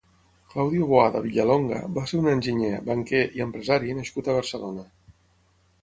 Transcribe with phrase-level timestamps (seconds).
[0.53, 4.93] Claudio Boada Villalonga va ser un enginyer, banquer i empresari nascut a Barcelona.